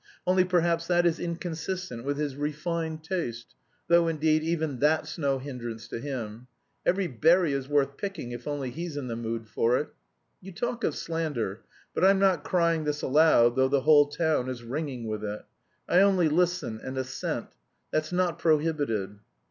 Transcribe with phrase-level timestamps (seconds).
[0.25, 3.53] Only perhaps that is inconsistent with his refined taste,
[3.87, 6.47] though, indeed, even that's no hindrance to him.
[6.83, 9.89] Every berry is worth picking if only he's in the mood for it.
[10.41, 11.61] You talk of slander,
[11.93, 15.45] but I'm not crying this aloud though the whole town is ringing with it;
[15.87, 17.49] I only listen and assent.
[17.91, 19.19] That's not prohibited."